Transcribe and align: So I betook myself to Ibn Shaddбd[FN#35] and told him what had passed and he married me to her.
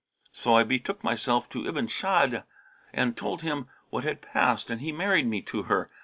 So 0.31 0.55
I 0.55 0.63
betook 0.63 1.03
myself 1.03 1.47
to 1.49 1.67
Ibn 1.67 1.85
Shaddбd[FN#35] 1.85 2.43
and 2.93 3.15
told 3.15 3.43
him 3.43 3.67
what 3.91 4.03
had 4.03 4.23
passed 4.23 4.71
and 4.71 4.81
he 4.81 4.91
married 4.91 5.27
me 5.27 5.43
to 5.43 5.61
her. 5.69 5.91